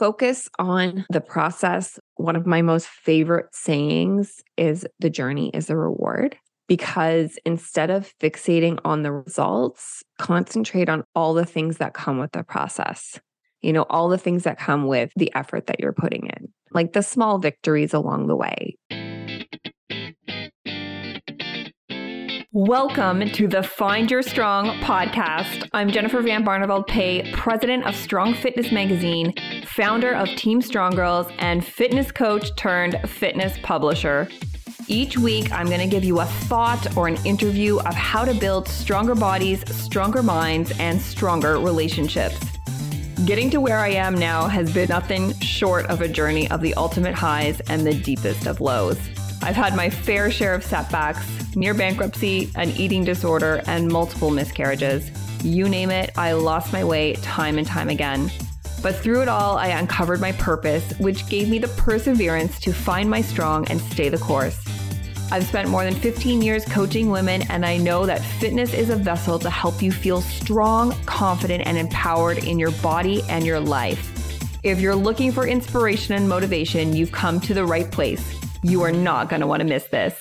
focus 0.00 0.48
on 0.58 1.04
the 1.10 1.20
process. 1.20 2.00
One 2.16 2.34
of 2.34 2.46
my 2.46 2.62
most 2.62 2.86
favorite 2.88 3.54
sayings 3.54 4.40
is 4.56 4.86
the 4.98 5.10
journey 5.10 5.50
is 5.52 5.68
a 5.68 5.76
reward 5.76 6.38
because 6.68 7.38
instead 7.44 7.90
of 7.90 8.10
fixating 8.18 8.78
on 8.82 9.02
the 9.02 9.12
results, 9.12 10.02
concentrate 10.18 10.88
on 10.88 11.04
all 11.14 11.34
the 11.34 11.44
things 11.44 11.76
that 11.76 11.92
come 11.92 12.16
with 12.16 12.32
the 12.32 12.42
process. 12.42 13.20
You 13.60 13.74
know, 13.74 13.84
all 13.90 14.08
the 14.08 14.16
things 14.16 14.44
that 14.44 14.58
come 14.58 14.86
with 14.86 15.12
the 15.16 15.30
effort 15.34 15.66
that 15.66 15.80
you're 15.80 15.92
putting 15.92 16.28
in, 16.28 16.48
like 16.70 16.94
the 16.94 17.02
small 17.02 17.36
victories 17.36 17.92
along 17.92 18.28
the 18.28 18.36
way. 18.36 18.78
Welcome 22.52 23.30
to 23.30 23.46
the 23.46 23.62
Find 23.62 24.10
Your 24.10 24.22
Strong 24.22 24.80
podcast. 24.80 25.68
I'm 25.72 25.88
Jennifer 25.88 26.20
Van 26.20 26.44
Barneveld 26.44 26.88
Pay, 26.88 27.30
president 27.32 27.86
of 27.86 27.94
Strong 27.94 28.34
Fitness 28.34 28.72
Magazine, 28.72 29.32
founder 29.80 30.12
of 30.12 30.28
Team 30.36 30.60
Strong 30.60 30.94
Girls, 30.94 31.26
and 31.38 31.64
fitness 31.64 32.12
coach 32.12 32.54
turned 32.54 33.00
fitness 33.08 33.56
publisher. 33.62 34.28
Each 34.88 35.16
week, 35.16 35.50
I'm 35.52 35.68
going 35.68 35.80
to 35.80 35.86
give 35.86 36.04
you 36.04 36.20
a 36.20 36.26
thought 36.26 36.98
or 36.98 37.08
an 37.08 37.16
interview 37.24 37.78
of 37.78 37.94
how 37.94 38.26
to 38.26 38.34
build 38.34 38.68
stronger 38.68 39.14
bodies, 39.14 39.64
stronger 39.74 40.22
minds, 40.22 40.70
and 40.78 41.00
stronger 41.00 41.58
relationships. 41.58 42.38
Getting 43.24 43.48
to 43.48 43.60
where 43.62 43.78
I 43.78 43.88
am 43.92 44.16
now 44.16 44.48
has 44.48 44.70
been 44.70 44.90
nothing 44.90 45.32
short 45.40 45.86
of 45.86 46.02
a 46.02 46.08
journey 46.08 46.50
of 46.50 46.60
the 46.60 46.74
ultimate 46.74 47.14
highs 47.14 47.60
and 47.70 47.86
the 47.86 47.94
deepest 47.94 48.46
of 48.46 48.60
lows. 48.60 48.98
I've 49.40 49.56
had 49.56 49.74
my 49.74 49.88
fair 49.88 50.30
share 50.30 50.52
of 50.52 50.62
setbacks, 50.62 51.26
near 51.56 51.72
bankruptcy, 51.72 52.50
an 52.54 52.68
eating 52.72 53.02
disorder, 53.02 53.62
and 53.66 53.90
multiple 53.90 54.30
miscarriages. 54.30 55.10
You 55.42 55.70
name 55.70 55.90
it, 55.90 56.10
I 56.18 56.32
lost 56.32 56.70
my 56.70 56.84
way 56.84 57.14
time 57.14 57.56
and 57.56 57.66
time 57.66 57.88
again. 57.88 58.30
But 58.82 58.96
through 58.96 59.20
it 59.20 59.28
all, 59.28 59.58
I 59.58 59.68
uncovered 59.68 60.22
my 60.22 60.32
purpose, 60.32 60.90
which 60.98 61.28
gave 61.28 61.50
me 61.50 61.58
the 61.58 61.68
perseverance 61.68 62.58
to 62.60 62.72
find 62.72 63.10
my 63.10 63.20
strong 63.20 63.68
and 63.68 63.78
stay 63.78 64.08
the 64.08 64.16
course. 64.16 64.58
I've 65.30 65.44
spent 65.44 65.68
more 65.68 65.84
than 65.84 65.94
15 65.94 66.40
years 66.40 66.64
coaching 66.64 67.10
women, 67.10 67.42
and 67.50 67.66
I 67.66 67.76
know 67.76 68.06
that 68.06 68.24
fitness 68.24 68.72
is 68.72 68.88
a 68.88 68.96
vessel 68.96 69.38
to 69.40 69.50
help 69.50 69.82
you 69.82 69.92
feel 69.92 70.22
strong, 70.22 70.92
confident, 71.04 71.66
and 71.66 71.76
empowered 71.76 72.38
in 72.38 72.58
your 72.58 72.70
body 72.70 73.22
and 73.28 73.44
your 73.44 73.60
life. 73.60 74.16
If 74.62 74.80
you're 74.80 74.96
looking 74.96 75.30
for 75.30 75.46
inspiration 75.46 76.14
and 76.14 76.26
motivation, 76.26 76.96
you've 76.96 77.12
come 77.12 77.38
to 77.40 77.52
the 77.52 77.66
right 77.66 77.90
place. 77.90 78.34
You 78.62 78.82
are 78.82 78.92
not 78.92 79.28
going 79.28 79.40
to 79.40 79.46
want 79.46 79.60
to 79.60 79.68
miss 79.68 79.86
this. 79.88 80.18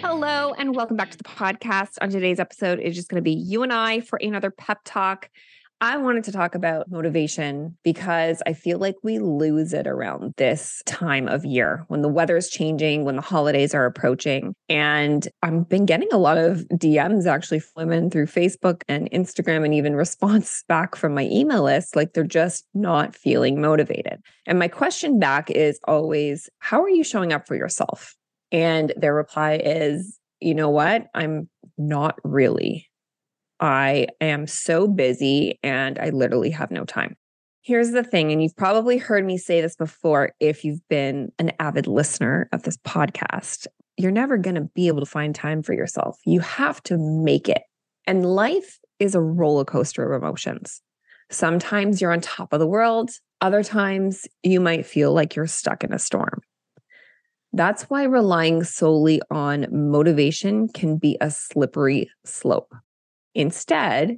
Hello, 0.00 0.52
and 0.58 0.74
welcome 0.74 0.96
back 0.96 1.12
to 1.12 1.18
the 1.18 1.24
podcast. 1.24 1.92
On 2.00 2.10
today's 2.10 2.40
episode, 2.40 2.80
it's 2.80 2.96
just 2.96 3.08
going 3.08 3.22
to 3.22 3.24
be 3.24 3.32
you 3.32 3.62
and 3.62 3.72
I 3.72 4.00
for 4.00 4.18
another 4.20 4.50
pep 4.50 4.80
talk. 4.84 5.30
I 5.82 5.98
wanted 5.98 6.24
to 6.24 6.32
talk 6.32 6.54
about 6.54 6.90
motivation 6.90 7.76
because 7.84 8.42
I 8.46 8.54
feel 8.54 8.78
like 8.78 8.96
we 9.02 9.18
lose 9.18 9.74
it 9.74 9.86
around 9.86 10.32
this 10.38 10.82
time 10.86 11.28
of 11.28 11.44
year 11.44 11.84
when 11.88 12.00
the 12.00 12.08
weather 12.08 12.34
is 12.38 12.48
changing, 12.48 13.04
when 13.04 13.16
the 13.16 13.22
holidays 13.22 13.74
are 13.74 13.84
approaching. 13.84 14.54
And 14.70 15.28
I've 15.42 15.68
been 15.68 15.84
getting 15.84 16.08
a 16.12 16.18
lot 16.18 16.38
of 16.38 16.60
DMs 16.72 17.26
actually 17.26 17.60
from 17.60 17.88
women 17.88 18.10
through 18.10 18.26
Facebook 18.26 18.82
and 18.88 19.10
Instagram, 19.10 19.66
and 19.66 19.74
even 19.74 19.94
response 19.94 20.64
back 20.68 20.96
from 20.96 21.14
my 21.14 21.24
email 21.30 21.64
list. 21.64 21.94
Like 21.94 22.14
they're 22.14 22.24
just 22.24 22.64
not 22.72 23.14
feeling 23.14 23.60
motivated. 23.60 24.22
And 24.46 24.58
my 24.58 24.68
question 24.68 25.18
back 25.18 25.50
is 25.50 25.78
always, 25.84 26.48
How 26.60 26.82
are 26.82 26.90
you 26.90 27.04
showing 27.04 27.34
up 27.34 27.46
for 27.46 27.54
yourself? 27.54 28.16
And 28.50 28.94
their 28.96 29.14
reply 29.14 29.60
is, 29.62 30.18
You 30.40 30.54
know 30.54 30.70
what? 30.70 31.08
I'm 31.14 31.50
not 31.76 32.16
really. 32.24 32.88
I 33.60 34.08
am 34.20 34.46
so 34.46 34.86
busy 34.86 35.58
and 35.62 35.98
I 35.98 36.10
literally 36.10 36.50
have 36.50 36.70
no 36.70 36.84
time. 36.84 37.16
Here's 37.62 37.90
the 37.90 38.04
thing, 38.04 38.30
and 38.30 38.40
you've 38.40 38.56
probably 38.56 38.96
heard 38.96 39.24
me 39.24 39.36
say 39.38 39.60
this 39.60 39.74
before 39.74 40.32
if 40.38 40.62
you've 40.62 40.86
been 40.88 41.32
an 41.40 41.50
avid 41.58 41.88
listener 41.88 42.48
of 42.52 42.62
this 42.62 42.76
podcast. 42.76 43.66
You're 43.96 44.12
never 44.12 44.36
going 44.36 44.54
to 44.54 44.68
be 44.74 44.86
able 44.86 45.00
to 45.00 45.10
find 45.10 45.34
time 45.34 45.62
for 45.62 45.72
yourself. 45.72 46.16
You 46.24 46.38
have 46.40 46.80
to 46.84 46.96
make 46.96 47.48
it. 47.48 47.62
And 48.06 48.24
life 48.24 48.78
is 49.00 49.16
a 49.16 49.20
roller 49.20 49.64
coaster 49.64 50.12
of 50.12 50.22
emotions. 50.22 50.80
Sometimes 51.28 52.00
you're 52.00 52.12
on 52.12 52.20
top 52.20 52.52
of 52.52 52.60
the 52.60 52.68
world, 52.68 53.10
other 53.40 53.64
times 53.64 54.28
you 54.44 54.60
might 54.60 54.86
feel 54.86 55.12
like 55.12 55.34
you're 55.34 55.48
stuck 55.48 55.82
in 55.82 55.92
a 55.92 55.98
storm. 55.98 56.40
That's 57.52 57.84
why 57.84 58.04
relying 58.04 58.62
solely 58.62 59.20
on 59.30 59.66
motivation 59.72 60.68
can 60.68 60.98
be 60.98 61.16
a 61.20 61.30
slippery 61.30 62.10
slope. 62.24 62.72
Instead, 63.36 64.16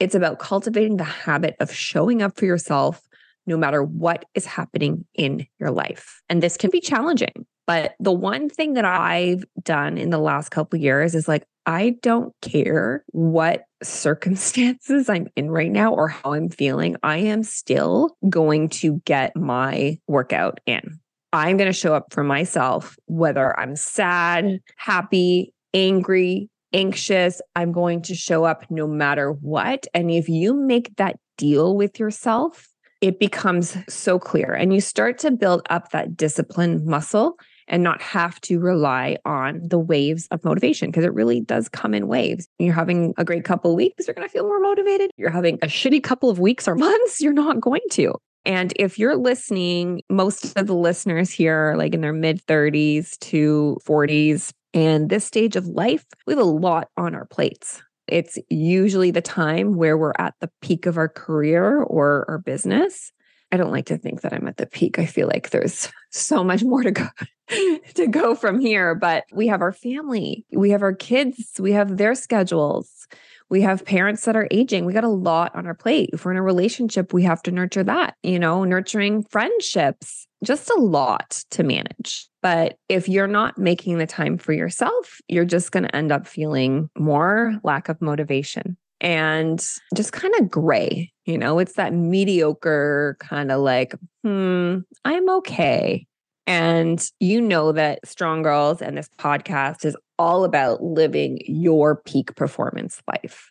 it's 0.00 0.16
about 0.16 0.40
cultivating 0.40 0.96
the 0.96 1.04
habit 1.04 1.54
of 1.60 1.72
showing 1.72 2.20
up 2.20 2.36
for 2.36 2.46
yourself 2.46 3.00
no 3.46 3.56
matter 3.56 3.82
what 3.82 4.24
is 4.34 4.44
happening 4.44 5.04
in 5.14 5.46
your 5.60 5.70
life. 5.70 6.20
And 6.28 6.42
this 6.42 6.56
can 6.56 6.70
be 6.70 6.80
challenging. 6.80 7.46
But 7.66 7.94
the 8.00 8.12
one 8.12 8.48
thing 8.48 8.74
that 8.74 8.84
I've 8.84 9.44
done 9.62 9.96
in 9.96 10.10
the 10.10 10.18
last 10.18 10.50
couple 10.50 10.78
years 10.80 11.14
is 11.14 11.28
like, 11.28 11.46
I 11.64 11.96
don't 12.02 12.34
care 12.42 13.04
what 13.12 13.66
circumstances 13.84 15.08
I'm 15.08 15.28
in 15.36 15.48
right 15.48 15.70
now 15.70 15.94
or 15.94 16.08
how 16.08 16.32
I'm 16.34 16.50
feeling. 16.50 16.96
I 17.04 17.18
am 17.18 17.44
still 17.44 18.16
going 18.28 18.68
to 18.70 19.00
get 19.04 19.36
my 19.36 19.98
workout 20.08 20.58
in. 20.66 20.98
I'm 21.32 21.56
going 21.56 21.70
to 21.70 21.78
show 21.78 21.94
up 21.94 22.12
for 22.12 22.24
myself, 22.24 22.96
whether 23.06 23.58
I'm 23.58 23.76
sad, 23.76 24.60
happy, 24.76 25.54
angry, 25.72 26.50
anxious. 26.74 27.40
I'm 27.56 27.72
going 27.72 28.02
to 28.02 28.14
show 28.14 28.44
up 28.44 28.70
no 28.70 28.86
matter 28.86 29.32
what. 29.32 29.86
And 29.94 30.10
if 30.10 30.28
you 30.28 30.52
make 30.52 30.94
that 30.96 31.16
deal 31.38 31.76
with 31.76 31.98
yourself, 31.98 32.68
it 33.00 33.18
becomes 33.18 33.76
so 33.88 34.18
clear 34.18 34.52
and 34.52 34.72
you 34.72 34.80
start 34.80 35.18
to 35.18 35.30
build 35.30 35.62
up 35.70 35.90
that 35.90 36.16
discipline 36.16 36.86
muscle 36.86 37.38
and 37.68 37.82
not 37.82 38.00
have 38.02 38.40
to 38.42 38.58
rely 38.58 39.16
on 39.24 39.60
the 39.62 39.78
waves 39.78 40.26
of 40.30 40.44
motivation 40.44 40.90
because 40.90 41.04
it 41.04 41.12
really 41.14 41.40
does 41.40 41.68
come 41.68 41.94
in 41.94 42.08
waves. 42.08 42.48
You're 42.58 42.74
having 42.74 43.14
a 43.16 43.24
great 43.24 43.44
couple 43.44 43.70
of 43.70 43.76
weeks, 43.76 44.06
you're 44.06 44.14
going 44.14 44.26
to 44.26 44.32
feel 44.32 44.44
more 44.44 44.60
motivated. 44.60 45.10
You're 45.16 45.30
having 45.30 45.58
a 45.62 45.66
shitty 45.66 46.02
couple 46.02 46.30
of 46.30 46.38
weeks 46.38 46.68
or 46.68 46.74
months, 46.76 47.20
you're 47.20 47.32
not 47.32 47.60
going 47.60 47.82
to. 47.90 48.14
And 48.46 48.72
if 48.76 48.98
you're 48.98 49.16
listening, 49.16 50.02
most 50.10 50.56
of 50.58 50.66
the 50.66 50.74
listeners 50.74 51.30
here 51.30 51.70
are 51.70 51.76
like 51.76 51.94
in 51.94 52.02
their 52.02 52.12
mid 52.12 52.44
30s 52.46 53.18
to 53.20 53.78
40s, 53.86 54.52
and 54.74 55.08
this 55.08 55.24
stage 55.24 55.56
of 55.56 55.66
life, 55.66 56.04
we 56.26 56.32
have 56.32 56.40
a 56.40 56.44
lot 56.44 56.88
on 56.96 57.14
our 57.14 57.24
plates. 57.24 57.80
It's 58.06 58.38
usually 58.50 59.12
the 59.12 59.22
time 59.22 59.76
where 59.76 59.96
we're 59.96 60.12
at 60.18 60.34
the 60.40 60.50
peak 60.60 60.84
of 60.84 60.98
our 60.98 61.08
career 61.08 61.80
or 61.80 62.26
our 62.28 62.38
business. 62.38 63.12
I 63.50 63.56
don't 63.56 63.70
like 63.70 63.86
to 63.86 63.96
think 63.96 64.22
that 64.22 64.32
I'm 64.32 64.48
at 64.48 64.56
the 64.56 64.66
peak. 64.66 64.98
I 64.98 65.06
feel 65.06 65.28
like 65.28 65.50
there's 65.50 65.88
so 66.10 66.42
much 66.42 66.64
more 66.64 66.82
to 66.82 66.90
go 66.90 67.06
to 67.94 68.06
go 68.08 68.34
from 68.34 68.58
here, 68.58 68.94
but 68.94 69.24
we 69.32 69.46
have 69.46 69.62
our 69.62 69.72
family, 69.72 70.44
we 70.52 70.70
have 70.70 70.82
our 70.82 70.94
kids, 70.94 71.52
we 71.58 71.72
have 71.72 71.96
their 71.96 72.14
schedules. 72.14 73.06
We 73.50 73.60
have 73.60 73.84
parents 73.84 74.24
that 74.24 74.36
are 74.36 74.48
aging. 74.50 74.86
We 74.86 74.94
got 74.94 75.04
a 75.04 75.08
lot 75.08 75.54
on 75.54 75.66
our 75.66 75.74
plate. 75.74 76.10
If 76.12 76.24
we're 76.24 76.32
in 76.32 76.38
a 76.38 76.42
relationship, 76.42 77.12
we 77.12 77.24
have 77.24 77.42
to 77.42 77.52
nurture 77.52 77.84
that, 77.84 78.16
you 78.22 78.38
know, 78.38 78.64
nurturing 78.64 79.22
friendships, 79.22 80.23
just 80.42 80.70
a 80.70 80.80
lot 80.80 81.44
to 81.50 81.62
manage. 81.62 82.28
But 82.42 82.76
if 82.88 83.08
you're 83.08 83.26
not 83.26 83.58
making 83.58 83.98
the 83.98 84.06
time 84.06 84.38
for 84.38 84.52
yourself, 84.52 85.18
you're 85.28 85.44
just 85.44 85.72
going 85.72 85.84
to 85.84 85.96
end 85.96 86.12
up 86.12 86.26
feeling 86.26 86.90
more 86.98 87.58
lack 87.62 87.88
of 87.88 88.00
motivation 88.02 88.76
and 89.00 89.64
just 89.94 90.12
kind 90.12 90.34
of 90.40 90.50
gray. 90.50 91.12
You 91.24 91.38
know, 91.38 91.58
it's 91.58 91.74
that 91.74 91.94
mediocre 91.94 93.16
kind 93.20 93.50
of 93.50 93.60
like, 93.60 93.94
hmm, 94.22 94.78
I'm 95.04 95.30
okay. 95.30 96.06
And 96.46 97.02
you 97.20 97.40
know 97.40 97.72
that 97.72 98.06
Strong 98.06 98.42
Girls 98.42 98.82
and 98.82 98.98
this 98.98 99.08
podcast 99.18 99.84
is 99.84 99.96
all 100.18 100.44
about 100.44 100.82
living 100.82 101.38
your 101.46 101.96
peak 101.96 102.34
performance 102.36 103.02
life 103.08 103.50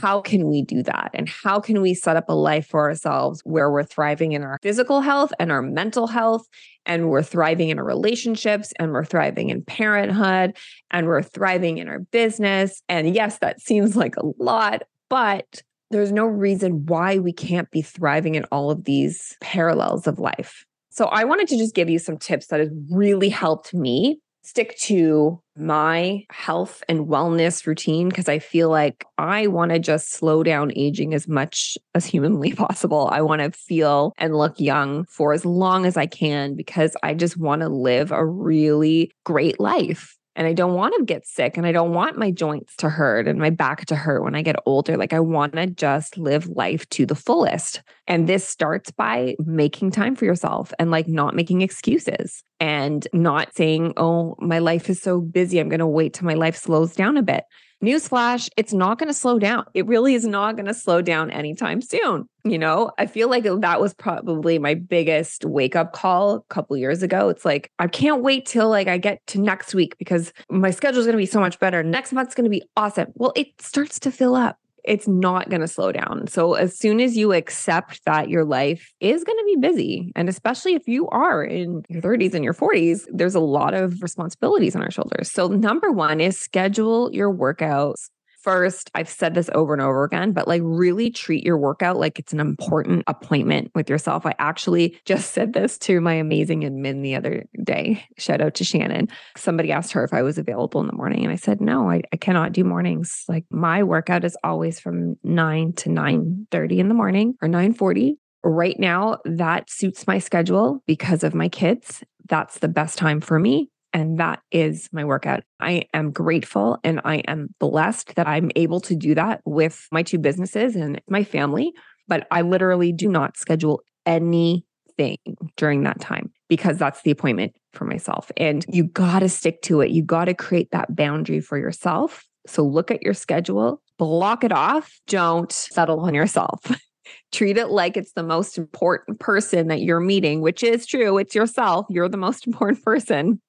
how 0.00 0.20
can 0.20 0.48
we 0.48 0.62
do 0.62 0.82
that? 0.82 1.10
And 1.14 1.28
how 1.28 1.60
can 1.60 1.80
we 1.80 1.94
set 1.94 2.16
up 2.16 2.28
a 2.28 2.34
life 2.34 2.66
for 2.66 2.80
ourselves 2.88 3.40
where 3.44 3.70
we're 3.70 3.84
thriving 3.84 4.32
in 4.32 4.42
our 4.42 4.58
physical 4.62 5.00
health 5.00 5.32
and 5.38 5.50
our 5.50 5.62
mental 5.62 6.06
health, 6.06 6.46
and 6.86 7.08
we're 7.08 7.22
thriving 7.22 7.70
in 7.70 7.78
our 7.78 7.84
relationships, 7.84 8.72
and 8.78 8.92
we're 8.92 9.04
thriving 9.04 9.50
in 9.50 9.62
parenthood, 9.62 10.56
and 10.90 11.06
we're 11.06 11.22
thriving 11.22 11.78
in 11.78 11.88
our 11.88 12.00
business? 12.00 12.82
And 12.88 13.14
yes, 13.14 13.38
that 13.38 13.60
seems 13.60 13.96
like 13.96 14.16
a 14.16 14.26
lot, 14.38 14.82
but 15.08 15.62
there's 15.90 16.12
no 16.12 16.26
reason 16.26 16.86
why 16.86 17.18
we 17.18 17.32
can't 17.32 17.70
be 17.70 17.82
thriving 17.82 18.34
in 18.34 18.44
all 18.46 18.70
of 18.70 18.84
these 18.84 19.36
parallels 19.40 20.06
of 20.06 20.18
life. 20.18 20.64
So 20.90 21.06
I 21.06 21.24
wanted 21.24 21.48
to 21.48 21.56
just 21.58 21.74
give 21.74 21.90
you 21.90 21.98
some 21.98 22.18
tips 22.18 22.46
that 22.48 22.60
has 22.60 22.70
really 22.90 23.28
helped 23.28 23.74
me 23.74 24.20
stick 24.44 24.76
to 24.78 25.40
my 25.56 26.24
health 26.30 26.82
and 26.88 27.06
wellness 27.06 27.66
routine 27.66 28.08
because 28.08 28.28
I 28.28 28.38
feel 28.38 28.68
like 28.68 29.04
I 29.18 29.46
want 29.46 29.72
to 29.72 29.78
just 29.78 30.12
slow 30.12 30.42
down 30.42 30.72
aging 30.76 31.14
as 31.14 31.26
much 31.26 31.78
as 31.94 32.04
humanly 32.04 32.52
possible. 32.54 33.08
I 33.10 33.22
want 33.22 33.42
to 33.42 33.50
feel 33.50 34.12
and 34.18 34.36
look 34.36 34.60
young 34.60 35.04
for 35.06 35.32
as 35.32 35.44
long 35.44 35.86
as 35.86 35.96
I 35.96 36.06
can 36.06 36.54
because 36.54 36.96
I 37.02 37.14
just 37.14 37.36
want 37.36 37.62
to 37.62 37.68
live 37.68 38.12
a 38.12 38.24
really 38.24 39.10
great 39.24 39.58
life. 39.58 40.16
And 40.36 40.46
I 40.46 40.52
don't 40.52 40.74
want 40.74 40.94
to 40.98 41.04
get 41.04 41.26
sick 41.26 41.56
and 41.56 41.66
I 41.66 41.72
don't 41.72 41.92
want 41.92 42.18
my 42.18 42.30
joints 42.30 42.74
to 42.76 42.88
hurt 42.88 43.28
and 43.28 43.38
my 43.38 43.50
back 43.50 43.86
to 43.86 43.96
hurt 43.96 44.22
when 44.22 44.34
I 44.34 44.42
get 44.42 44.56
older. 44.66 44.96
Like 44.96 45.12
I 45.12 45.20
want 45.20 45.54
to 45.54 45.66
just 45.66 46.18
live 46.18 46.48
life 46.48 46.88
to 46.90 47.06
the 47.06 47.14
fullest. 47.14 47.82
And 48.06 48.28
this 48.28 48.46
starts 48.46 48.90
by 48.90 49.36
making 49.38 49.92
time 49.92 50.16
for 50.16 50.24
yourself 50.24 50.72
and 50.78 50.90
like 50.90 51.08
not 51.08 51.34
making 51.34 51.62
excuses 51.62 52.42
and 52.60 53.06
not 53.12 53.54
saying, 53.54 53.94
oh, 53.96 54.36
my 54.40 54.58
life 54.58 54.90
is 54.90 55.00
so 55.00 55.20
busy. 55.20 55.58
I'm 55.58 55.68
going 55.68 55.78
to 55.78 55.86
wait 55.86 56.14
till 56.14 56.26
my 56.26 56.34
life 56.34 56.56
slows 56.56 56.94
down 56.94 57.16
a 57.16 57.22
bit. 57.22 57.44
Newsflash, 57.84 58.48
it's 58.56 58.72
not 58.72 58.98
going 58.98 59.08
to 59.08 59.14
slow 59.14 59.38
down. 59.38 59.64
It 59.74 59.86
really 59.86 60.14
is 60.14 60.24
not 60.24 60.56
going 60.56 60.66
to 60.66 60.74
slow 60.74 61.02
down 61.02 61.30
anytime 61.30 61.80
soon. 61.80 62.28
You 62.44 62.58
know, 62.58 62.90
I 62.98 63.06
feel 63.06 63.28
like 63.28 63.44
that 63.44 63.80
was 63.80 63.94
probably 63.94 64.58
my 64.58 64.74
biggest 64.74 65.44
wake 65.44 65.76
up 65.76 65.92
call 65.92 66.34
a 66.34 66.40
couple 66.54 66.76
years 66.76 67.02
ago. 67.02 67.28
It's 67.28 67.44
like, 67.44 67.70
I 67.78 67.86
can't 67.86 68.22
wait 68.22 68.46
till 68.46 68.68
like 68.68 68.88
I 68.88 68.98
get 68.98 69.26
to 69.28 69.40
next 69.40 69.74
week 69.74 69.96
because 69.98 70.32
my 70.50 70.70
schedule 70.70 71.00
is 71.00 71.06
going 71.06 71.16
to 71.16 71.22
be 71.22 71.26
so 71.26 71.40
much 71.40 71.58
better. 71.58 71.82
Next 71.82 72.12
month's 72.12 72.34
going 72.34 72.44
to 72.44 72.50
be 72.50 72.62
awesome. 72.76 73.12
Well, 73.14 73.32
it 73.36 73.60
starts 73.60 73.98
to 74.00 74.10
fill 74.10 74.34
up 74.34 74.58
it's 74.84 75.08
not 75.08 75.48
going 75.48 75.60
to 75.60 75.68
slow 75.68 75.92
down. 75.92 76.26
So, 76.28 76.54
as 76.54 76.78
soon 76.78 77.00
as 77.00 77.16
you 77.16 77.32
accept 77.32 78.04
that 78.04 78.28
your 78.28 78.44
life 78.44 78.92
is 79.00 79.24
going 79.24 79.38
to 79.38 79.44
be 79.44 79.56
busy, 79.60 80.12
and 80.14 80.28
especially 80.28 80.74
if 80.74 80.86
you 80.86 81.08
are 81.08 81.42
in 81.42 81.82
your 81.88 82.02
30s 82.02 82.34
and 82.34 82.44
your 82.44 82.54
40s, 82.54 83.04
there's 83.12 83.34
a 83.34 83.40
lot 83.40 83.74
of 83.74 84.02
responsibilities 84.02 84.76
on 84.76 84.82
our 84.82 84.90
shoulders. 84.90 85.30
So, 85.30 85.48
number 85.48 85.90
one 85.90 86.20
is 86.20 86.38
schedule 86.38 87.10
your 87.12 87.32
workouts 87.32 88.08
first, 88.44 88.90
I've 88.94 89.08
said 89.08 89.34
this 89.34 89.48
over 89.54 89.72
and 89.72 89.82
over 89.82 90.04
again, 90.04 90.32
but 90.32 90.46
like 90.46 90.60
really 90.62 91.10
treat 91.10 91.44
your 91.44 91.56
workout 91.56 91.96
like 91.96 92.18
it's 92.18 92.34
an 92.34 92.40
important 92.40 93.02
appointment 93.06 93.70
with 93.74 93.88
yourself. 93.88 94.26
I 94.26 94.34
actually 94.38 94.98
just 95.06 95.32
said 95.32 95.54
this 95.54 95.78
to 95.78 96.00
my 96.00 96.12
amazing 96.12 96.60
admin 96.60 97.02
the 97.02 97.16
other 97.16 97.46
day. 97.64 98.04
Shout 98.18 98.42
out 98.42 98.54
to 98.56 98.64
Shannon. 98.64 99.08
Somebody 99.36 99.72
asked 99.72 99.92
her 99.92 100.04
if 100.04 100.12
I 100.12 100.22
was 100.22 100.36
available 100.36 100.82
in 100.82 100.86
the 100.86 100.92
morning. 100.92 101.24
And 101.24 101.32
I 101.32 101.36
said, 101.36 101.62
no, 101.62 101.90
I, 101.90 102.02
I 102.12 102.16
cannot 102.16 102.52
do 102.52 102.64
mornings. 102.64 103.24
Like 103.28 103.46
my 103.50 103.82
workout 103.82 104.24
is 104.24 104.36
always 104.44 104.78
from 104.78 105.16
9 105.24 105.72
to 105.72 105.88
9 105.88 106.46
30 106.50 106.80
in 106.80 106.88
the 106.88 106.94
morning 106.94 107.34
or 107.40 107.48
9 107.48 107.72
40 107.72 108.18
right 108.42 108.78
now 108.78 109.18
that 109.24 109.70
suits 109.70 110.06
my 110.06 110.18
schedule 110.18 110.82
because 110.86 111.24
of 111.24 111.34
my 111.34 111.48
kids 111.48 112.04
that's 112.28 112.58
the 112.58 112.68
best 112.68 112.98
time 112.98 113.20
for 113.20 113.38
me 113.38 113.70
and 113.94 114.18
that 114.18 114.40
is 114.50 114.88
my 114.92 115.04
workout. 115.04 115.44
I 115.60 115.84
am 115.94 116.10
grateful 116.10 116.78
and 116.82 117.00
I 117.04 117.18
am 117.28 117.54
blessed 117.60 118.16
that 118.16 118.26
I'm 118.26 118.50
able 118.56 118.80
to 118.80 118.96
do 118.96 119.14
that 119.14 119.40
with 119.46 119.86
my 119.92 120.02
two 120.02 120.18
businesses 120.18 120.74
and 120.74 121.00
my 121.08 121.22
family. 121.22 121.72
But 122.08 122.26
I 122.30 122.42
literally 122.42 122.92
do 122.92 123.08
not 123.08 123.38
schedule 123.38 123.82
anything 124.04 125.18
during 125.56 125.84
that 125.84 126.00
time 126.00 126.32
because 126.48 126.76
that's 126.76 127.02
the 127.02 127.12
appointment 127.12 127.54
for 127.72 127.84
myself. 127.84 128.30
And 128.36 128.66
you 128.68 128.84
got 128.84 129.20
to 129.20 129.28
stick 129.28 129.62
to 129.62 129.80
it. 129.80 129.90
You 129.90 130.02
got 130.02 130.26
to 130.26 130.34
create 130.34 130.70
that 130.72 130.94
boundary 130.94 131.40
for 131.40 131.56
yourself. 131.56 132.24
So 132.46 132.62
look 132.62 132.90
at 132.90 133.02
your 133.02 133.14
schedule, 133.14 133.80
block 133.96 134.44
it 134.44 134.52
off. 134.52 135.00
Don't 135.06 135.50
settle 135.50 136.00
on 136.00 136.14
yourself. 136.14 136.60
treat 137.32 137.56
it 137.56 137.68
like 137.68 137.96
it's 137.96 138.12
the 138.12 138.22
most 138.22 138.58
important 138.58 139.20
person 139.20 139.68
that 139.68 139.82
you're 139.82 140.00
meeting, 140.00 140.40
which 140.40 140.62
is 140.62 140.86
true. 140.86 141.18
It's 141.18 141.34
yourself. 141.34 141.86
You're 141.88 142.08
the 142.08 142.16
most 142.16 142.46
important 142.46 142.82
person. 142.82 143.40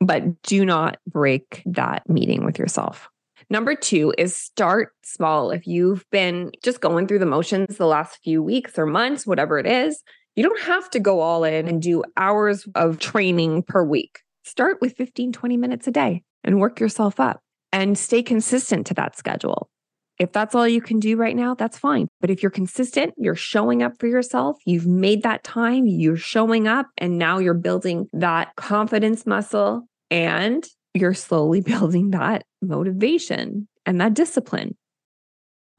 But 0.00 0.42
do 0.42 0.64
not 0.64 0.98
break 1.06 1.62
that 1.66 2.08
meeting 2.08 2.44
with 2.44 2.58
yourself. 2.58 3.08
Number 3.50 3.74
two 3.74 4.14
is 4.16 4.36
start 4.36 4.92
small. 5.04 5.50
If 5.50 5.66
you've 5.66 6.04
been 6.10 6.52
just 6.62 6.80
going 6.80 7.06
through 7.06 7.18
the 7.18 7.26
motions 7.26 7.76
the 7.76 7.86
last 7.86 8.18
few 8.22 8.42
weeks 8.42 8.78
or 8.78 8.86
months, 8.86 9.26
whatever 9.26 9.58
it 9.58 9.66
is, 9.66 10.02
you 10.36 10.42
don't 10.42 10.62
have 10.62 10.88
to 10.90 11.00
go 11.00 11.20
all 11.20 11.44
in 11.44 11.68
and 11.68 11.82
do 11.82 12.02
hours 12.16 12.66
of 12.74 12.98
training 12.98 13.64
per 13.64 13.84
week. 13.84 14.20
Start 14.44 14.78
with 14.80 14.96
15, 14.96 15.32
20 15.32 15.56
minutes 15.56 15.86
a 15.86 15.90
day 15.90 16.22
and 16.44 16.60
work 16.60 16.80
yourself 16.80 17.20
up 17.20 17.40
and 17.72 17.98
stay 17.98 18.22
consistent 18.22 18.86
to 18.86 18.94
that 18.94 19.16
schedule. 19.16 19.68
If 20.22 20.30
that's 20.30 20.54
all 20.54 20.68
you 20.68 20.80
can 20.80 21.00
do 21.00 21.16
right 21.16 21.34
now, 21.34 21.56
that's 21.56 21.76
fine. 21.76 22.06
But 22.20 22.30
if 22.30 22.44
you're 22.44 22.50
consistent, 22.50 23.12
you're 23.16 23.34
showing 23.34 23.82
up 23.82 23.98
for 23.98 24.06
yourself, 24.06 24.56
you've 24.64 24.86
made 24.86 25.24
that 25.24 25.42
time, 25.42 25.88
you're 25.88 26.16
showing 26.16 26.68
up, 26.68 26.86
and 26.96 27.18
now 27.18 27.38
you're 27.38 27.54
building 27.54 28.06
that 28.12 28.54
confidence 28.54 29.26
muscle 29.26 29.88
and 30.12 30.64
you're 30.94 31.12
slowly 31.12 31.60
building 31.72 32.12
that 32.12 32.44
motivation 32.62 33.66
and 33.84 34.00
that 34.00 34.14
discipline. 34.14 34.76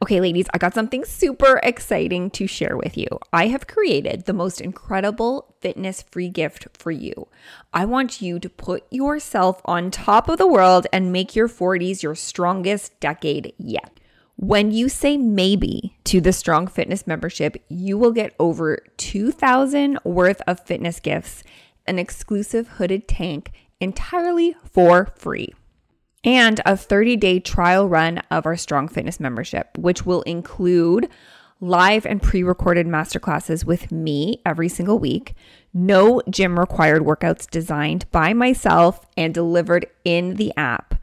Okay, 0.02 0.20
ladies, 0.20 0.48
I 0.54 0.58
got 0.58 0.74
something 0.74 1.06
super 1.06 1.62
exciting 1.64 2.30
to 2.32 2.46
share 2.46 2.76
with 2.76 2.98
you. 2.98 3.08
I 3.32 3.48
have 3.48 3.68
created 3.68 4.26
the 4.26 4.34
most 4.34 4.60
incredible 4.60 5.56
fitness 5.62 6.04
free 6.12 6.28
gift 6.28 6.68
for 6.74 6.92
you. 6.92 7.30
I 7.72 7.86
want 7.86 8.22
you 8.22 8.40
to 8.40 8.50
put 8.50 8.84
yourself 8.92 9.62
on 9.64 9.90
top 9.90 10.28
of 10.28 10.38
the 10.38 10.48
world 10.48 10.86
and 10.92 11.14
make 11.14 11.34
your 11.34 11.48
40s 11.48 12.04
your 12.04 12.16
strongest 12.16 13.00
decade 13.00 13.54
yet. 13.58 14.02
When 14.36 14.72
you 14.72 14.90
say 14.90 15.16
maybe 15.16 15.96
to 16.06 16.20
the 16.20 16.34
Strong 16.34 16.68
Fitness 16.68 17.06
membership, 17.06 17.64
you 17.70 17.98
will 17.98 18.12
get 18.12 18.34
over 18.40 18.80
2000 18.98 20.00
worth 20.04 20.42
of 20.48 20.60
fitness 20.60 21.00
gifts, 21.00 21.44
an 21.86 22.00
exclusive 22.00 22.68
hooded 22.68 23.08
tank 23.08 23.52
entirely 23.80 24.56
for 24.66 25.14
free, 25.16 25.54
and 26.24 26.60
a 26.62 26.74
30-day 26.74 27.42
trial 27.42 27.88
run 27.88 28.20
of 28.32 28.46
our 28.46 28.58
Strong 28.58 28.88
Fitness 28.88 29.20
membership, 29.20 29.78
which 29.78 30.06
will 30.06 30.24
include 30.24 31.08
live 31.62 32.06
and 32.06 32.22
pre-recorded 32.22 32.88
masterclasses 32.88 33.64
with 33.64 33.92
me 33.92 34.42
every 34.46 34.68
single 34.68 35.00
week, 35.00 35.36
no 35.74 36.22
gym 36.30 36.60
required 36.60 37.04
workouts 37.04 37.50
designed 37.50 38.10
by 38.12 38.34
myself 38.34 39.06
and 39.16 39.34
delivered 39.34 39.86
in 40.04 40.36
the 40.36 40.52
app 40.58 40.96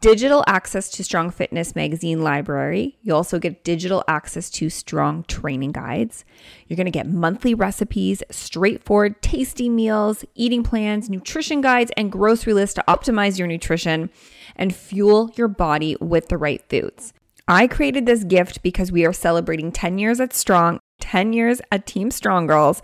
digital 0.00 0.42
access 0.46 0.88
to 0.90 1.04
Strong 1.04 1.30
Fitness 1.30 1.76
magazine 1.76 2.22
library. 2.22 2.96
You 3.02 3.14
also 3.14 3.38
get 3.38 3.64
digital 3.64 4.02
access 4.08 4.48
to 4.50 4.70
Strong 4.70 5.24
training 5.24 5.72
guides. 5.72 6.24
You're 6.66 6.76
going 6.76 6.86
to 6.86 6.90
get 6.90 7.08
monthly 7.08 7.54
recipes, 7.54 8.22
straightforward, 8.30 9.20
tasty 9.20 9.68
meals, 9.68 10.24
eating 10.34 10.62
plans, 10.62 11.10
nutrition 11.10 11.60
guides, 11.60 11.92
and 11.96 12.10
grocery 12.10 12.54
lists 12.54 12.74
to 12.74 12.84
optimize 12.88 13.38
your 13.38 13.48
nutrition 13.48 14.10
and 14.56 14.74
fuel 14.74 15.30
your 15.36 15.48
body 15.48 15.96
with 16.00 16.28
the 16.28 16.38
right 16.38 16.62
foods. 16.68 17.12
I 17.46 17.66
created 17.66 18.06
this 18.06 18.24
gift 18.24 18.62
because 18.62 18.90
we 18.90 19.04
are 19.04 19.12
celebrating 19.12 19.70
10 19.70 19.98
years 19.98 20.18
at 20.18 20.32
Strong, 20.32 20.80
10 21.00 21.34
years 21.34 21.60
at 21.70 21.86
Team 21.86 22.10
Strong 22.10 22.46
Girls, 22.46 22.80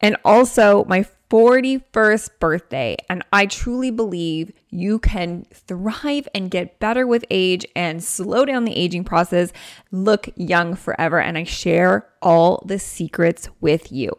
and 0.00 0.16
also 0.24 0.84
my 0.86 1.06
41st 1.30 2.30
birthday. 2.40 2.96
And 3.08 3.24
I 3.32 3.46
truly 3.46 3.90
believe 3.90 4.52
you 4.68 4.98
can 4.98 5.46
thrive 5.52 6.28
and 6.34 6.50
get 6.50 6.80
better 6.80 7.06
with 7.06 7.24
age 7.30 7.64
and 7.76 8.02
slow 8.02 8.44
down 8.44 8.64
the 8.64 8.76
aging 8.76 9.04
process, 9.04 9.52
look 9.92 10.28
young 10.36 10.74
forever. 10.74 11.20
And 11.20 11.38
I 11.38 11.44
share 11.44 12.08
all 12.20 12.62
the 12.66 12.78
secrets 12.78 13.48
with 13.60 13.92
you. 13.92 14.10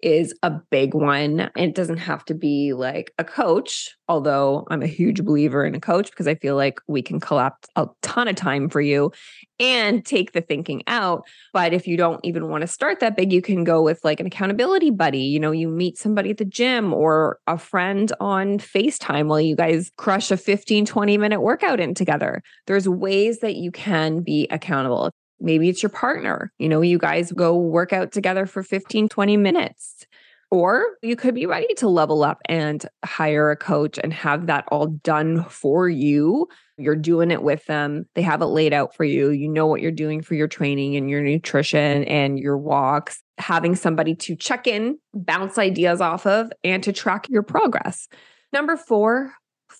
is 0.02 0.34
a 0.44 0.52
big 0.52 0.94
one. 0.94 1.50
It 1.56 1.74
doesn't 1.74 1.98
have 1.98 2.24
to 2.25 2.34
be 2.34 2.74
like 2.74 3.12
a 3.18 3.24
coach, 3.24 3.96
although 4.08 4.68
I'm 4.70 4.82
a 4.82 4.88
huge 4.88 5.24
believer 5.24 5.66
in 5.66 5.75
a 5.75 5.80
coach 5.80 6.10
because 6.10 6.28
I 6.28 6.36
feel 6.36 6.56
like 6.56 6.80
we 6.88 7.02
can 7.02 7.20
collapse 7.20 7.68
a 7.75 7.88
ton 8.02 8.28
of 8.28 8.36
time 8.36 8.70
for 8.70 8.82
you 8.82 9.12
and 9.60 10.06
take 10.06 10.34
the 10.34 10.42
thinking 10.42 10.84
out. 10.88 11.25
But 11.54 11.74
if 11.74 11.88
you 11.88 11.98
don't 11.98 12.20
even 12.24 12.50
want 12.50 12.62
to 12.62 12.68
start 12.68 13.00
that 13.00 13.16
big, 13.16 13.32
you 13.32 13.42
can 13.42 13.64
go 13.64 13.82
with 13.82 14.00
like 14.04 14.20
an 14.20 14.28
accountability 14.28 14.92
buddy. 14.92 15.20
You 15.20 15.40
know, 15.40 15.52
you 15.52 15.68
meet 15.68 15.98
somebody 15.98 16.32
at 16.32 16.38
the 16.38 16.46
gym 16.46 16.94
or 16.94 17.40
a 17.48 17.58
friend 17.58 18.12
on 18.20 18.60
FaceTime 18.60 19.28
while 19.28 19.42
you 19.42 19.56
guys 19.56 19.92
crush 19.98 20.30
a 20.32 20.38
15, 20.38 20.86
20 20.86 21.18
minute 21.18 21.42
workout 21.42 21.80
in 21.80 21.94
together. 21.94 22.42
There's 22.68 22.88
ways 22.88 23.40
that 23.40 23.56
you 23.56 23.72
can 23.72 24.22
be 24.22 24.48
accountable. 24.52 25.12
Maybe 25.39 25.70
it's 25.70 25.84
your 25.84 25.89
partner. 25.89 26.51
You 26.60 26.70
know, 26.70 26.82
you 26.82 26.98
guys 26.98 27.32
go 27.32 27.56
work 27.58 27.94
out 27.94 28.12
together 28.12 28.46
for 28.46 28.63
15, 28.63 29.10
20 29.10 29.38
minutes. 29.38 30.06
Or 30.51 30.86
you 31.01 31.15
could 31.15 31.36
be 31.36 31.48
ready 31.48 31.74
to 31.75 31.89
level 31.89 32.24
up 32.24 32.39
and 32.48 32.86
hire 33.04 33.50
a 33.50 33.58
coach 33.58 34.00
and 34.01 34.13
have 34.13 34.46
that 34.46 34.65
all 34.70 34.88
done 34.88 35.44
for 35.46 35.89
you. 35.89 36.48
You're 36.77 36.96
doing 36.96 37.32
it 37.32 37.42
with 37.42 37.65
them. 37.65 38.06
They 38.13 38.22
have 38.22 38.42
it 38.42 38.46
laid 38.46 38.72
out 38.72 38.96
for 38.96 39.04
you. 39.04 39.32
You 39.32 39.50
know 39.50 39.65
what 39.65 39.82
you're 39.82 39.92
doing 39.92 40.22
for 40.22 40.36
your 40.36 40.48
training 40.48 40.96
and 40.96 41.10
your 41.10 41.22
nutrition 41.22 42.04
and 42.06 42.38
your 42.38 42.58
walks. 42.58 43.22
Having 43.38 43.75
somebody 43.75 44.15
to 44.15 44.36
check 44.36 44.68
in, 44.68 44.98
bounce 45.13 45.58
ideas 45.58 46.00
off 46.00 46.25
of, 46.25 46.51
and 46.63 46.84
to 46.84 46.94
track 46.94 47.27
your 47.30 47.44
progress. 47.44 48.08
Number 48.54 48.77
four, 48.77 49.34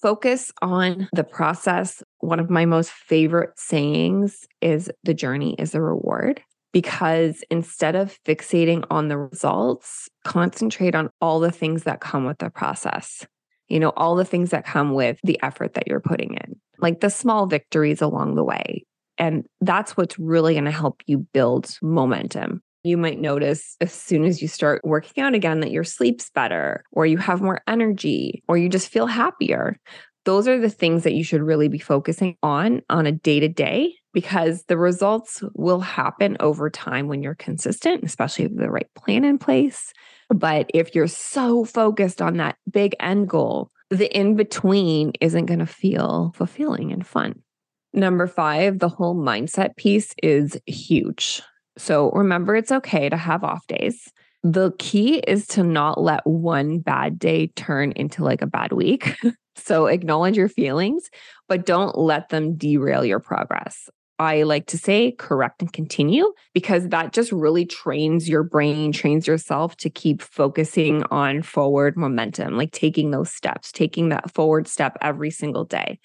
focus 0.06 0.52
on 0.62 1.10
the 1.14 1.24
process. 1.24 2.04
One 2.20 2.40
of 2.40 2.48
my 2.48 2.66
most 2.66 2.92
favorite 2.92 3.58
sayings 3.58 4.46
is 4.62 4.92
the 5.04 5.16
journey 5.16 5.56
is 5.58 5.74
a 5.74 5.82
reward 5.82 6.44
because 6.72 7.44
instead 7.50 7.96
of 7.96 8.16
fixating 8.24 8.86
on 8.92 9.08
the 9.08 9.18
results, 9.18 10.08
concentrate 10.24 10.94
on 10.94 11.10
all 11.22 11.40
the 11.40 11.52
things 11.52 11.86
that 11.86 12.02
come 12.02 12.24
with 12.24 12.38
the 12.38 12.52
process. 12.52 13.26
You 13.68 13.80
know, 13.80 13.94
all 13.98 14.16
the 14.16 14.26
things 14.26 14.52
that 14.52 14.64
come 14.64 14.94
with 14.94 15.18
the 15.24 15.42
effort 15.42 15.74
that 15.74 15.88
you're 15.88 16.00
putting 16.00 16.36
in, 16.36 16.56
like 16.78 17.02
the 17.02 17.10
small 17.10 17.48
victories 17.48 18.00
along 18.00 18.36
the 18.36 18.44
way. 18.44 18.86
And 19.18 19.44
that's 19.60 19.98
what's 19.98 20.20
really 20.20 20.54
going 20.54 20.66
to 20.66 20.72
help 20.72 21.02
you 21.08 21.26
build 21.34 21.76
momentum. 21.82 22.62
You 22.86 22.98
might 22.98 23.20
notice 23.20 23.78
as 23.82 23.92
soon 23.92 24.26
as 24.26 24.44
you 24.44 24.48
start 24.48 24.86
working 24.86 25.24
out 25.24 25.34
again 25.34 25.62
that 25.62 25.72
your 25.72 25.84
sleep's 25.84 26.30
better, 26.30 26.84
or 26.92 27.08
you 27.08 27.18
have 27.18 27.42
more 27.42 27.62
energy, 27.68 28.44
or 28.48 28.60
you 28.60 28.70
just 28.70 28.90
feel 28.90 29.08
happier. 29.08 29.80
Those 30.26 30.48
are 30.48 30.60
the 30.60 30.70
things 30.70 31.02
that 31.02 31.16
you 31.16 31.24
should 31.24 31.42
really 31.42 31.68
be 31.68 31.80
focusing 31.80 32.38
on 32.44 32.84
on 32.88 33.08
a 33.08 33.12
day 33.12 33.40
to 33.40 33.48
day 33.48 33.96
because 34.14 34.66
the 34.66 34.78
results 34.78 35.44
will 35.56 35.80
happen 35.80 36.38
over 36.40 36.70
time 36.70 37.08
when 37.08 37.24
you're 37.24 37.34
consistent, 37.34 38.04
especially 38.04 38.46
with 38.46 38.60
the 38.60 38.70
right 38.70 38.88
plan 38.94 39.26
in 39.26 39.40
place. 39.40 39.92
But 40.30 40.70
if 40.72 40.94
you're 40.94 41.08
so 41.08 41.66
focused 41.66 42.22
on 42.22 42.38
that 42.38 42.58
big 42.70 42.96
end 43.00 43.30
goal, 43.30 43.72
the 43.90 44.16
in 44.16 44.36
between 44.36 45.14
isn't 45.22 45.48
going 45.48 45.60
to 45.60 45.66
feel 45.66 46.34
fulfilling 46.36 46.92
and 46.92 47.06
fun. 47.06 47.42
Number 47.94 48.28
five, 48.28 48.78
the 48.78 48.90
whole 48.90 49.16
mindset 49.16 49.76
piece 49.76 50.14
is 50.22 50.56
huge. 50.68 51.42
So 51.78 52.12
remember, 52.12 52.56
it's 52.56 52.72
okay 52.72 53.10
to 53.10 53.18
have 53.18 53.44
off 53.44 53.66
days. 53.68 54.12
The 54.44 54.74
key 54.78 55.18
is 55.20 55.48
to 55.48 55.64
not 55.64 56.00
let 56.00 56.26
one 56.26 56.80
bad 56.80 57.18
day 57.18 57.48
turn 57.48 57.92
into 57.94 58.24
like 58.24 58.42
a 58.42 58.48
bad 58.48 58.72
week. 58.72 59.16
so 59.56 59.88
acknowledge 59.88 60.38
your 60.38 60.50
feelings, 60.50 61.10
but 61.48 61.66
don't 61.66 61.98
let 61.98 62.30
them 62.30 62.56
derail 62.56 63.04
your 63.04 63.20
progress. 63.20 63.90
I 64.18 64.44
like 64.44 64.68
to 64.68 64.78
say 64.78 65.12
correct 65.12 65.62
and 65.62 65.74
continue 65.74 66.32
because 66.54 66.88
that 66.90 67.12
just 67.12 67.32
really 67.34 67.66
trains 67.66 68.30
your 68.30 68.44
brain, 68.44 68.94
trains 68.94 69.28
yourself 69.28 69.76
to 69.78 69.90
keep 69.90 70.22
focusing 70.22 71.04
on 71.12 71.42
forward 71.42 71.98
momentum, 71.98 72.56
like 72.56 72.72
taking 72.72 73.12
those 73.12 73.30
steps, 73.30 73.74
taking 73.74 74.10
that 74.10 74.32
forward 74.32 74.68
step 74.68 74.98
every 75.02 75.32
single 75.32 75.66
day. 75.66 76.00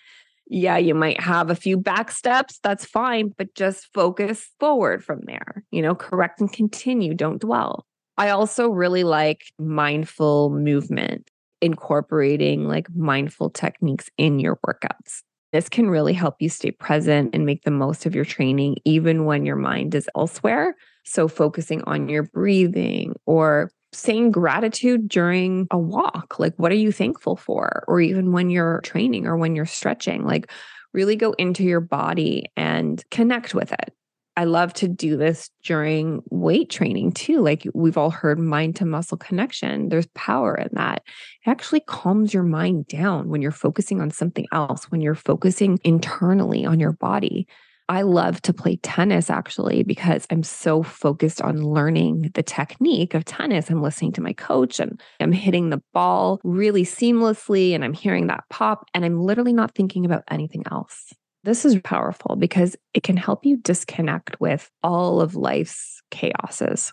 Yeah, 0.53 0.79
you 0.79 0.97
might 0.97 1.21
have 1.21 1.49
a 1.49 1.55
few 1.55 1.77
back 1.77 2.11
steps, 2.11 2.59
that's 2.65 2.85
fine, 2.85 3.33
but 3.39 3.55
just 3.55 3.87
focus 3.95 4.49
forward 4.59 5.05
from 5.05 5.21
there. 5.25 5.63
You 5.71 5.81
know, 5.81 5.95
correct 5.95 6.41
and 6.41 6.53
continue, 6.53 7.15
don't 7.15 7.41
dwell. 7.41 7.87
I 8.19 8.31
also 8.31 8.69
really 8.69 9.05
like 9.05 9.45
mindful 9.61 10.51
movement, 10.51 11.31
incorporating 11.63 12.67
like 12.67 12.89
mindful 12.97 13.51
techniques 13.51 14.11
in 14.19 14.41
your 14.41 14.59
workouts. 14.67 15.23
This 15.53 15.69
can 15.69 15.89
really 15.89 16.13
help 16.15 16.35
you 16.41 16.49
stay 16.49 16.73
present 16.73 17.33
and 17.33 17.47
make 17.47 17.63
the 17.63 17.71
most 17.71 18.05
of 18.05 18.17
your 18.17 18.25
training, 18.25 18.79
even 18.85 19.27
when 19.27 19.47
your 19.47 19.57
mind 19.57 19.95
is 19.95 20.09
elsewhere. 20.17 20.75
So, 21.05 21.29
focusing 21.29 21.83
on 21.85 22.09
your 22.09 22.25
breathing 22.25 23.15
or 23.25 23.71
saying 23.93 24.31
gratitude 24.31 25.09
during 25.09 25.67
a 25.71 25.79
walk. 25.79 26.39
Like, 26.39 26.55
what 26.57 26.73
are 26.73 26.77
you 26.77 26.93
thankful 26.93 27.37
for? 27.37 27.85
Or 27.89 28.01
even 28.01 28.33
when 28.33 28.51
you're 28.51 28.81
training 28.83 29.27
or 29.27 29.37
when 29.37 29.57
you're 29.57 29.67
stretching, 29.67 30.25
like, 30.25 30.51
really 30.93 31.17
go 31.17 31.33
into 31.33 31.63
your 31.63 31.81
body 31.81 32.47
and 32.57 33.03
connect 33.11 33.55
with 33.55 33.73
it. 33.73 33.95
I 34.37 34.45
love 34.45 34.73
to 34.75 34.89
do 34.89 35.17
this 35.17 35.51
during 35.65 36.23
weight 36.31 36.71
training 36.71 37.13
too. 37.13 37.43
Like 37.43 37.67
we've 37.75 37.99
all 37.99 38.11
heard 38.11 38.39
mind 38.39 38.77
to 38.77 38.87
muscle 38.87 39.19
connection. 39.19 39.89
There's 39.89 40.07
power 40.15 40.55
in 40.55 40.69
that. 40.73 41.03
It 41.45 41.51
actually 41.51 41.81
calms 41.81 42.33
your 42.33 42.45
mind 42.45 42.87
down 42.87 43.29
when 43.29 43.43
you're 43.43 43.51
focusing 43.51 44.01
on 44.01 44.11
something 44.11 44.47
else, 44.53 44.85
when 44.85 45.01
you're 45.01 45.15
focusing 45.15 45.79
internally 45.85 46.65
on 46.65 46.81
your 46.81 46.93
body. 46.93 47.49
I 47.91 48.03
love 48.03 48.41
to 48.43 48.53
play 48.53 48.77
tennis 48.77 49.31
actually 49.31 49.83
because 49.83 50.25
I'm 50.31 50.45
so 50.45 50.81
focused 50.81 51.43
on 51.43 51.65
learning 51.65 52.31
the 52.35 52.43
technique 52.43 53.15
of 53.15 53.25
tennis. 53.25 53.69
I'm 53.69 53.83
listening 53.83 54.13
to 54.13 54.21
my 54.21 54.33
coach 54.33 54.79
and 54.79 55.03
I'm 55.19 55.33
hitting 55.33 55.71
the 55.71 55.83
ball 55.93 56.41
really 56.45 56.85
seamlessly 56.85 57.75
and 57.75 57.85
I'm 57.85 57.93
hearing 57.93 58.29
that 58.29 58.45
pop 58.49 58.89
and 58.95 59.05
I'm 59.05 59.19
literally 59.19 59.53
not 59.53 59.75
thinking 59.75 60.07
about 60.07 60.23
anything 60.31 60.63
else. 60.71 61.13
This 61.43 61.65
is 61.65 61.81
powerful 61.83 62.37
because 62.37 62.77
it 62.95 63.03
can 63.03 63.17
help 63.17 63.45
you 63.45 63.57
disconnect 63.57 64.41
with 64.41 64.71
all 64.85 65.21
of 65.21 65.35
life's 65.35 66.01
chaoses. 66.13 66.93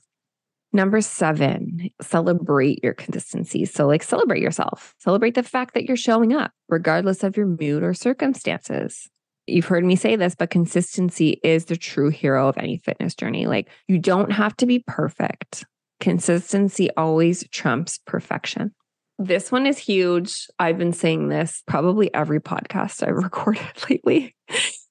Number 0.74 1.00
seven, 1.02 1.92
celebrate 2.02 2.84
your 2.84 2.96
consistency. 2.96 3.66
So, 3.66 3.86
like, 3.86 4.02
celebrate 4.02 4.42
yourself. 4.42 4.96
Celebrate 4.98 5.36
the 5.36 5.44
fact 5.44 5.76
that 5.76 5.86
you're 5.86 5.96
showing 5.96 6.34
up, 6.34 6.52
regardless 6.70 7.24
of 7.24 7.38
your 7.38 7.46
mood 7.46 7.84
or 7.84 7.94
circumstances. 7.94 9.08
You've 9.48 9.66
heard 9.66 9.86
me 9.86 9.96
say 9.96 10.16
this, 10.16 10.36
but 10.36 10.50
consistency 10.50 11.40
is 11.44 11.66
the 11.66 11.78
true 11.78 12.10
hero 12.10 12.50
of 12.50 12.58
any 12.58 12.78
fitness 12.78 13.16
journey. 13.16 13.48
Like, 13.48 13.70
you 13.88 13.98
don't 13.98 14.32
have 14.32 14.56
to 14.58 14.66
be 14.66 14.84
perfect. 14.86 15.66
Consistency 16.00 16.90
always 16.98 17.48
trumps 17.50 18.00
perfection. 18.06 18.74
This 19.18 19.52
one 19.52 19.66
is 19.66 19.78
huge. 19.78 20.48
I've 20.60 20.78
been 20.78 20.94
saying 20.94 21.30
this 21.30 21.64
probably 21.66 22.14
every 22.14 22.40
podcast 22.40 23.08
I've 23.08 23.16
recorded 23.24 23.66
lately 23.90 24.36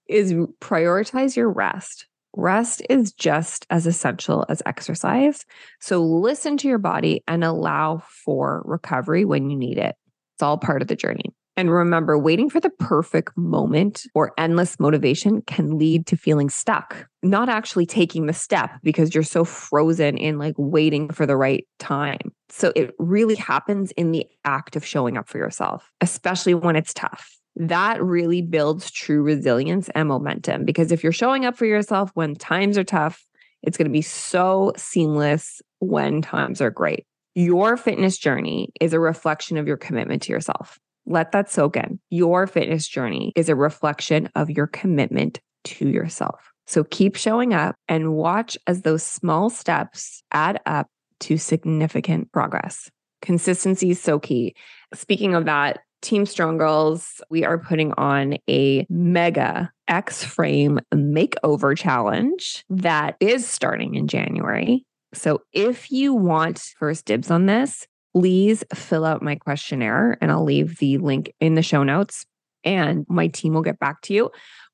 is 0.08 0.32
prioritize 0.60 1.36
your 1.36 1.50
rest. 1.50 2.06
Rest 2.34 2.82
is 2.90 3.12
just 3.12 3.66
as 3.70 3.86
essential 3.86 4.44
as 4.48 4.62
exercise. 4.66 5.44
So 5.80 6.02
listen 6.02 6.56
to 6.58 6.68
your 6.68 6.78
body 6.78 7.22
and 7.26 7.44
allow 7.44 8.02
for 8.24 8.62
recovery 8.66 9.24
when 9.24 9.48
you 9.48 9.56
need 9.56 9.78
it. 9.78 9.96
It's 10.34 10.42
all 10.42 10.58
part 10.58 10.82
of 10.82 10.88
the 10.88 10.96
journey. 10.96 11.32
And 11.56 11.70
remember, 11.70 12.18
waiting 12.18 12.50
for 12.50 12.60
the 12.60 12.70
perfect 12.70 13.36
moment 13.36 14.04
or 14.14 14.32
endless 14.36 14.78
motivation 14.78 15.40
can 15.42 15.78
lead 15.78 16.06
to 16.08 16.16
feeling 16.16 16.50
stuck, 16.50 17.06
not 17.22 17.48
actually 17.48 17.86
taking 17.86 18.26
the 18.26 18.34
step 18.34 18.70
because 18.82 19.14
you're 19.14 19.24
so 19.24 19.44
frozen 19.44 20.18
in 20.18 20.38
like 20.38 20.54
waiting 20.58 21.08
for 21.08 21.24
the 21.24 21.36
right 21.36 21.66
time. 21.78 22.32
So 22.50 22.72
it 22.76 22.94
really 22.98 23.36
happens 23.36 23.90
in 23.92 24.12
the 24.12 24.26
act 24.44 24.76
of 24.76 24.84
showing 24.84 25.16
up 25.16 25.28
for 25.28 25.38
yourself, 25.38 25.90
especially 26.02 26.52
when 26.52 26.76
it's 26.76 26.92
tough. 26.92 27.36
That 27.56 28.02
really 28.02 28.42
builds 28.42 28.90
true 28.90 29.22
resilience 29.22 29.88
and 29.94 30.08
momentum 30.08 30.66
because 30.66 30.92
if 30.92 31.02
you're 31.02 31.10
showing 31.10 31.46
up 31.46 31.56
for 31.56 31.64
yourself 31.64 32.10
when 32.12 32.34
times 32.34 32.76
are 32.76 32.84
tough, 32.84 33.24
it's 33.62 33.78
going 33.78 33.88
to 33.88 33.92
be 33.92 34.02
so 34.02 34.72
seamless 34.76 35.62
when 35.78 36.20
times 36.20 36.60
are 36.60 36.70
great. 36.70 37.06
Your 37.34 37.78
fitness 37.78 38.18
journey 38.18 38.72
is 38.78 38.92
a 38.92 39.00
reflection 39.00 39.56
of 39.56 39.66
your 39.66 39.78
commitment 39.78 40.22
to 40.22 40.32
yourself. 40.32 40.78
Let 41.06 41.32
that 41.32 41.50
soak 41.50 41.76
in. 41.76 42.00
Your 42.10 42.46
fitness 42.46 42.86
journey 42.88 43.32
is 43.36 43.48
a 43.48 43.54
reflection 43.54 44.28
of 44.34 44.50
your 44.50 44.66
commitment 44.66 45.40
to 45.64 45.88
yourself. 45.88 46.52
So 46.66 46.84
keep 46.84 47.16
showing 47.16 47.54
up 47.54 47.76
and 47.88 48.14
watch 48.14 48.58
as 48.66 48.82
those 48.82 49.04
small 49.04 49.50
steps 49.50 50.22
add 50.32 50.60
up 50.66 50.88
to 51.20 51.38
significant 51.38 52.32
progress. 52.32 52.90
Consistency 53.22 53.90
is 53.90 54.02
so 54.02 54.18
key. 54.18 54.54
Speaking 54.92 55.34
of 55.34 55.44
that, 55.46 55.80
Team 56.02 56.26
Strong 56.26 56.58
Girls, 56.58 57.20
we 57.30 57.44
are 57.44 57.58
putting 57.58 57.92
on 57.94 58.36
a 58.48 58.86
mega 58.90 59.70
X 59.88 60.22
frame 60.22 60.78
makeover 60.94 61.76
challenge 61.76 62.64
that 62.68 63.16
is 63.20 63.48
starting 63.48 63.94
in 63.94 64.06
January. 64.06 64.84
So 65.14 65.42
if 65.52 65.90
you 65.90 66.14
want 66.14 66.58
first 66.78 67.06
dibs 67.06 67.30
on 67.30 67.46
this, 67.46 67.86
please 68.16 68.64
fill 68.74 69.04
out 69.04 69.20
my 69.20 69.34
questionnaire 69.34 70.16
and 70.22 70.30
I'll 70.30 70.42
leave 70.42 70.78
the 70.78 70.96
link 70.96 71.34
in 71.38 71.54
the 71.54 71.60
show 71.60 71.82
notes 71.82 72.24
and 72.64 73.04
my 73.10 73.28
team 73.28 73.52
will 73.52 73.60
get 73.60 73.78
back 73.78 74.00
to 74.02 74.14
you. 74.14 74.30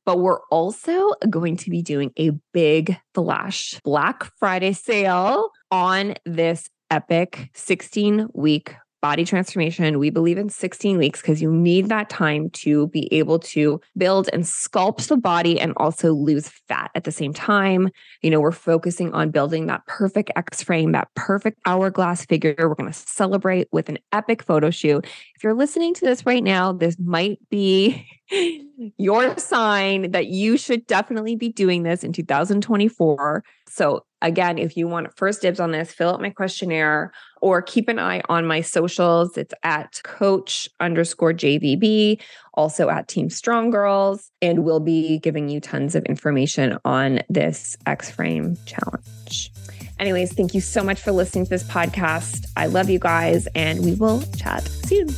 But 0.06 0.20
we're 0.20 0.38
also 0.52 1.12
going 1.28 1.56
to 1.56 1.70
be 1.70 1.82
doing 1.82 2.12
a 2.16 2.30
big 2.52 2.96
flash 3.14 3.80
Black 3.82 4.30
Friday 4.38 4.72
sale 4.72 5.50
on 5.72 6.14
this 6.24 6.68
epic 6.88 7.50
16 7.54 8.28
week 8.32 8.76
body 9.02 9.24
transformation. 9.24 9.98
We 9.98 10.10
believe 10.10 10.38
in 10.38 10.48
16 10.48 10.96
weeks 10.96 11.20
because 11.20 11.42
you 11.42 11.52
need 11.52 11.88
that 11.88 12.08
time 12.08 12.48
to 12.50 12.86
be 12.86 13.12
able 13.12 13.40
to 13.40 13.80
build 13.96 14.30
and 14.32 14.44
sculpt 14.44 15.08
the 15.08 15.16
body 15.16 15.60
and 15.60 15.72
also 15.76 16.14
lose 16.14 16.48
fat 16.68 16.92
at 16.94 17.04
the 17.04 17.10
same 17.10 17.34
time. 17.34 17.90
You 18.22 18.30
know, 18.30 18.40
we're 18.40 18.52
focusing 18.52 19.12
on 19.12 19.30
building 19.30 19.66
that 19.66 19.84
perfect 19.86 20.30
X 20.36 20.62
frame, 20.62 20.92
that 20.92 21.08
perfect 21.16 21.58
hourglass 21.66 22.24
figure. 22.24 22.54
We're 22.56 22.76
going 22.76 22.92
to 22.92 22.98
celebrate 22.98 23.68
with 23.72 23.88
an 23.88 23.98
epic 24.12 24.42
photo 24.42 24.70
shoot. 24.70 25.04
If 25.34 25.42
you're 25.42 25.54
listening 25.54 25.94
to 25.94 26.04
this 26.04 26.24
right 26.24 26.44
now, 26.44 26.72
this 26.72 26.96
might 26.98 27.38
be 27.50 28.06
your 28.96 29.36
sign 29.36 30.12
that 30.12 30.28
you 30.28 30.56
should 30.56 30.86
definitely 30.86 31.34
be 31.34 31.48
doing 31.48 31.82
this 31.82 32.04
in 32.04 32.12
2024. 32.12 33.42
So, 33.68 34.04
again, 34.22 34.56
if 34.56 34.76
you 34.76 34.88
want 34.88 35.14
first 35.16 35.42
dibs 35.42 35.60
on 35.60 35.72
this, 35.72 35.92
fill 35.92 36.10
out 36.10 36.20
my 36.22 36.30
questionnaire 36.30 37.12
or 37.42 37.60
keep 37.60 37.88
an 37.88 37.98
eye 37.98 38.22
on 38.28 38.46
my 38.46 38.60
socials. 38.60 39.36
It's 39.36 39.52
at 39.62 40.00
coach 40.04 40.68
underscore 40.80 41.34
JVB, 41.34 42.20
also 42.54 42.88
at 42.88 43.08
Team 43.08 43.28
Strong 43.28 43.70
Girls. 43.70 44.30
And 44.40 44.64
we'll 44.64 44.80
be 44.80 45.18
giving 45.18 45.48
you 45.48 45.60
tons 45.60 45.94
of 45.94 46.04
information 46.04 46.78
on 46.84 47.20
this 47.28 47.76
X 47.84 48.10
Frame 48.10 48.56
challenge. 48.64 49.50
Anyways, 49.98 50.32
thank 50.32 50.54
you 50.54 50.60
so 50.60 50.82
much 50.82 51.00
for 51.00 51.12
listening 51.12 51.44
to 51.44 51.50
this 51.50 51.64
podcast. 51.64 52.46
I 52.56 52.66
love 52.66 52.88
you 52.88 52.98
guys, 52.98 53.46
and 53.54 53.84
we 53.84 53.94
will 53.94 54.22
chat 54.36 54.66
soon. 54.66 55.08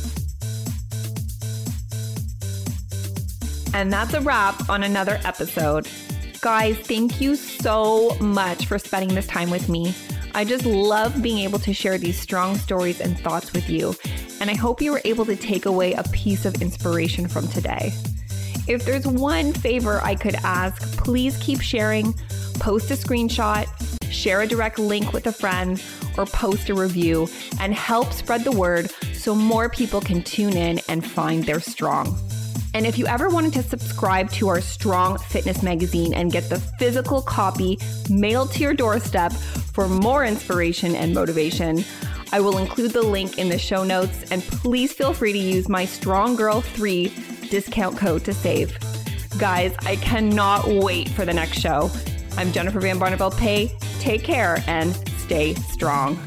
And 3.73 3.91
that's 3.91 4.13
a 4.13 4.21
wrap 4.21 4.69
on 4.69 4.83
another 4.83 5.19
episode. 5.23 5.87
Guys, 6.45 6.77
thank 6.77 7.19
you 7.19 7.35
so 7.35 8.15
much 8.19 8.67
for 8.67 8.77
spending 8.77 9.15
this 9.15 9.25
time 9.25 9.49
with 9.49 9.67
me. 9.67 9.95
I 10.35 10.45
just 10.45 10.63
love 10.63 11.19
being 11.23 11.39
able 11.39 11.57
to 11.57 11.73
share 11.73 11.97
these 11.97 12.19
strong 12.19 12.55
stories 12.55 13.01
and 13.01 13.17
thoughts 13.17 13.51
with 13.51 13.67
you. 13.67 13.95
And 14.39 14.51
I 14.51 14.53
hope 14.53 14.79
you 14.79 14.91
were 14.91 15.01
able 15.05 15.25
to 15.25 15.35
take 15.35 15.65
away 15.65 15.93
a 15.93 16.03
piece 16.03 16.45
of 16.45 16.61
inspiration 16.61 17.27
from 17.27 17.47
today. 17.47 17.91
If 18.67 18.85
there's 18.85 19.07
one 19.07 19.53
favor 19.53 19.99
I 20.03 20.13
could 20.13 20.35
ask, 20.35 20.83
please 20.97 21.35
keep 21.37 21.61
sharing, 21.61 22.13
post 22.59 22.91
a 22.91 22.93
screenshot, 22.93 23.65
share 24.11 24.41
a 24.41 24.47
direct 24.47 24.77
link 24.77 25.13
with 25.13 25.25
a 25.25 25.31
friend, 25.31 25.83
or 26.15 26.27
post 26.27 26.69
a 26.69 26.75
review 26.75 27.27
and 27.59 27.73
help 27.73 28.13
spread 28.13 28.43
the 28.43 28.51
word 28.51 28.91
so 29.13 29.33
more 29.33 29.67
people 29.67 29.99
can 29.99 30.21
tune 30.21 30.55
in 30.55 30.79
and 30.89 31.03
find 31.03 31.43
their 31.45 31.59
strong. 31.59 32.15
And 32.75 32.85
if 32.85 32.97
you 32.97 33.07
ever 33.07 33.29
wanted 33.29 33.53
to 33.53 33.63
subscribe 33.63 34.29
to 34.31 34.49
our 34.49 34.59
Strong 34.59 35.19
Fitness 35.19 35.63
magazine 35.63 36.13
and 36.13 36.29
get 36.29 36.49
the 36.49 36.59
physical 36.77 37.21
copy 37.21 37.79
mailed 38.09 38.51
to 38.51 38.63
your 38.63 38.73
doorstep 38.73 39.31
for 39.31 39.87
more 39.87 40.25
inspiration 40.25 40.93
and 40.93 41.13
motivation, 41.13 41.85
I 42.33 42.41
will 42.41 42.57
include 42.57 42.91
the 42.91 43.01
link 43.01 43.37
in 43.37 43.47
the 43.47 43.57
show 43.57 43.85
notes. 43.85 44.29
And 44.29 44.43
please 44.43 44.91
feel 44.91 45.13
free 45.13 45.31
to 45.31 45.39
use 45.39 45.69
my 45.69 45.85
Strong 45.85 46.35
Girl 46.35 46.59
3 46.59 47.13
discount 47.49 47.97
code 47.97 48.25
to 48.25 48.33
save. 48.33 48.77
Guys, 49.37 49.73
I 49.85 49.95
cannot 49.95 50.67
wait 50.67 51.07
for 51.07 51.23
the 51.23 51.33
next 51.33 51.59
show. 51.59 51.89
I'm 52.35 52.51
Jennifer 52.51 52.81
Van 52.81 52.99
Barneveld 52.99 53.37
Pay. 53.37 53.71
Take 54.01 54.25
care 54.25 54.61
and 54.67 54.93
stay 55.17 55.53
strong. 55.53 56.19